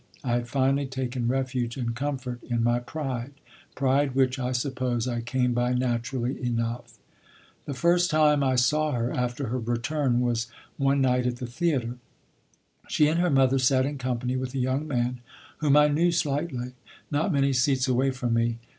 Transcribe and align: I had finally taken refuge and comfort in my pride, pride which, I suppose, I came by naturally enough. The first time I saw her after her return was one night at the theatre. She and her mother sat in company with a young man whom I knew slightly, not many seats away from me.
I 0.23 0.31
had 0.33 0.47
finally 0.47 0.87
taken 0.87 1.27
refuge 1.27 1.77
and 1.77 1.95
comfort 1.95 2.41
in 2.41 2.63
my 2.63 2.79
pride, 2.79 3.33
pride 3.75 4.15
which, 4.15 4.39
I 4.39 4.51
suppose, 4.51 5.07
I 5.07 5.21
came 5.21 5.53
by 5.53 5.75
naturally 5.75 6.43
enough. 6.43 6.97
The 7.65 7.75
first 7.75 8.09
time 8.09 8.41
I 8.43 8.55
saw 8.55 8.93
her 8.93 9.13
after 9.13 9.49
her 9.49 9.59
return 9.59 10.19
was 10.21 10.47
one 10.77 11.01
night 11.01 11.27
at 11.27 11.35
the 11.35 11.45
theatre. 11.45 11.97
She 12.87 13.09
and 13.09 13.19
her 13.19 13.29
mother 13.29 13.59
sat 13.59 13.85
in 13.85 13.99
company 13.99 14.35
with 14.35 14.55
a 14.55 14.57
young 14.57 14.87
man 14.87 15.21
whom 15.59 15.77
I 15.77 15.87
knew 15.87 16.11
slightly, 16.11 16.71
not 17.11 17.31
many 17.31 17.53
seats 17.53 17.87
away 17.87 18.09
from 18.09 18.33
me. 18.33 18.57